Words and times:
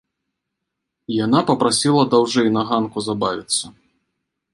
Яна 1.25 1.39
папрасіла 1.51 2.03
даўжэй 2.13 2.49
на 2.57 2.61
ганку 2.71 2.97
забавіцца. 3.09 3.65